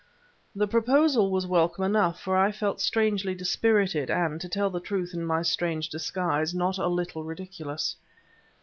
The 0.55 0.67
proposal 0.67 1.29
was 1.29 1.45
welcome 1.45 1.83
enough, 1.83 2.19
for 2.19 2.35
I 2.35 2.51
felt 2.51 2.81
strangely 2.81 3.35
dispirited, 3.35 4.09
and, 4.09 4.41
to 4.41 4.49
tell 4.49 4.71
the 4.71 4.79
truth, 4.79 5.13
in 5.13 5.23
my 5.23 5.43
strange 5.43 5.89
disguise, 5.89 6.55
not 6.55 6.79
a 6.79 6.87
little 6.87 7.23
ridiculous. 7.23 7.95